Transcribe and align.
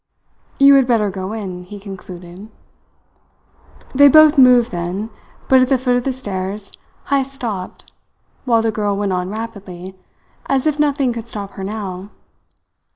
"You 0.57 0.73
had 0.73 0.87
better 0.87 1.11
go 1.11 1.31
in," 1.31 1.61
he 1.65 1.79
concluded. 1.79 2.49
They 3.93 4.07
both 4.07 4.35
moved 4.35 4.71
then, 4.71 5.11
but 5.47 5.61
at 5.61 5.67
the 5.69 5.77
foot 5.77 5.95
of 5.95 6.05
the 6.05 6.11
stairs 6.11 6.71
Heyst 7.11 7.31
stopped, 7.33 7.91
while 8.45 8.63
the 8.63 8.71
girl 8.71 8.97
went 8.97 9.13
on 9.13 9.29
rapidly, 9.29 9.95
as 10.47 10.65
if 10.65 10.79
nothing 10.79 11.13
could 11.13 11.27
stop 11.27 11.51
her 11.51 11.63
now. 11.63 12.09